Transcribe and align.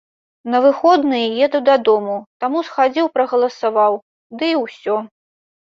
На 0.53 0.61
выходныя 0.63 1.27
еду 1.47 1.59
дадому, 1.67 2.17
таму 2.45 2.65
схадзіў 2.71 3.13
прагаласаваў, 3.21 3.93
ды 4.41 4.53
і 4.57 4.59
ўсё. 4.65 5.01